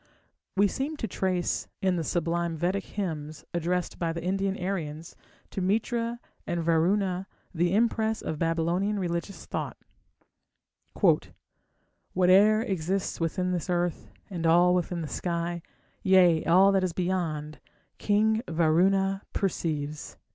[0.57, 5.15] We seem to trace in the sublime Vedic hymns addressed by the Indian Aryans
[5.51, 9.77] to Mitra and Varuna the impress of Babylonian religious thought:
[12.13, 15.61] Whate'er exists within this earth, and all within the sky,
[16.01, 17.59] Yea, all that is beyond,
[17.99, 20.17] King Varuna perceives....